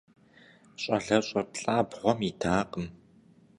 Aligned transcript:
Щӏалэщӏэ 0.81 1.41
плӏабгъуэм 1.53 2.19
идакъым. 2.29 2.85